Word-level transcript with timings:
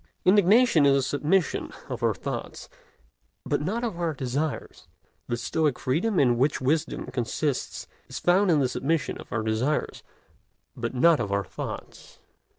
Indignation 0.25 0.83
is 0.87 0.95
a 0.95 1.01
submission 1.03 1.71
of 1.87 2.01
our 2.01 2.15
thoughts, 2.15 2.69
but 3.45 3.61
not 3.61 3.83
of 3.83 3.99
our 3.99 4.15
desires; 4.15 4.87
the 5.27 5.37
Stoic 5.37 5.77
freedom 5.77 6.19
in 6.19 6.39
which 6.39 6.59
wisdom 6.59 7.05
consists 7.05 7.85
is 8.07 8.17
found 8.17 8.49
in 8.49 8.59
the 8.59 8.67
submission 8.67 9.19
of 9.19 9.31
our 9.31 9.43
desires, 9.43 10.01
but 10.75 10.95
not 10.95 11.19
of 11.19 11.31
our 11.31 11.45
thoughts. 11.45 12.17